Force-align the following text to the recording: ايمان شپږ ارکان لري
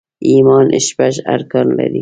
ايمان 0.29 0.67
شپږ 0.87 1.15
ارکان 1.33 1.65
لري 1.77 1.89